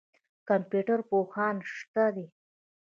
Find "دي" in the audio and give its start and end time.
2.15-2.25